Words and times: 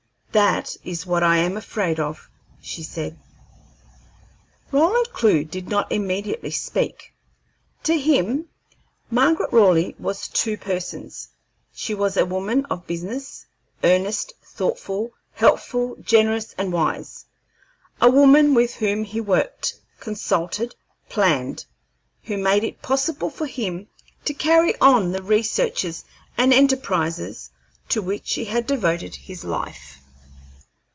"That 0.33 0.77
is 0.85 1.05
what 1.05 1.23
I 1.23 1.39
am 1.39 1.57
afraid 1.57 1.99
of," 1.99 2.29
she 2.61 2.83
said. 2.83 3.19
Roland 4.71 5.07
Clewe 5.11 5.43
did 5.43 5.67
not 5.67 5.91
immediately 5.91 6.51
speak. 6.51 7.13
To 7.83 7.97
him 7.99 8.47
Margaret 9.09 9.51
Raleigh 9.51 9.93
was 9.99 10.29
two 10.29 10.55
persons. 10.55 11.27
She 11.73 11.93
was 11.93 12.15
a 12.15 12.25
woman 12.25 12.63
of 12.67 12.87
business, 12.87 13.45
earnest, 13.83 14.31
thoughtful, 14.41 15.11
helpful, 15.33 15.97
generous, 15.99 16.55
and 16.57 16.71
wise; 16.71 17.25
a 17.99 18.09
woman 18.09 18.53
with 18.53 18.75
whom 18.75 19.03
he 19.03 19.19
worked, 19.19 19.81
consulted, 19.99 20.75
planned, 21.09 21.65
who 22.23 22.37
made 22.37 22.63
it 22.63 22.81
possible 22.81 23.29
for 23.29 23.47
him 23.47 23.89
to 24.23 24.33
carry 24.33 24.79
on 24.79 25.11
the 25.11 25.21
researches 25.23 26.05
and 26.37 26.53
enterprises 26.53 27.49
to 27.89 28.01
which 28.01 28.35
he 28.35 28.45
had 28.45 28.65
devoted 28.65 29.13
his 29.15 29.43
life. 29.43 29.97